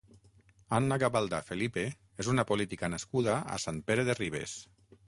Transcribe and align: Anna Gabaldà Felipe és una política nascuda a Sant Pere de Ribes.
Anna 0.77 0.97
Gabaldà 1.03 1.41
Felipe 1.51 1.85
és 2.25 2.33
una 2.35 2.47
política 2.53 2.93
nascuda 2.95 3.39
a 3.59 3.63
Sant 3.67 3.83
Pere 3.91 4.09
de 4.11 4.19
Ribes. 4.25 4.61